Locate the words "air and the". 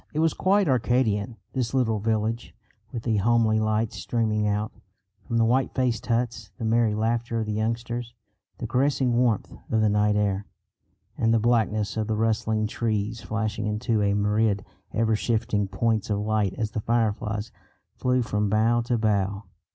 10.15-11.37